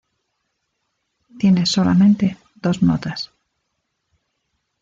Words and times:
Tiene 1.37 1.67
solamente 1.67 2.35
dos 2.55 2.81
notas. 2.81 3.29